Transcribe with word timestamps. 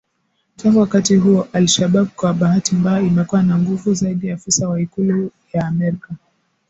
Tangu 0.55 0.79
wakati 0.79 1.15
huo 1.15 1.47
al 1.53 1.67
Shabab 1.67 2.07
kwa 2.07 2.33
bahati 2.33 2.75
mbaya 2.75 3.01
imekuwa 3.07 3.43
na 3.43 3.57
nguvu 3.57 3.93
zaidi 3.93 4.31
afisa 4.31 4.69
wa 4.69 4.81
IKULU 4.81 5.31
ya 5.53 5.67
Amerka 5.67 6.09